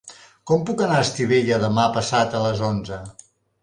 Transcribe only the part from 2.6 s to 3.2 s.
onze?